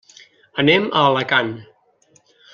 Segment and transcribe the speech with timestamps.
[0.63, 1.53] Anem a Alacant.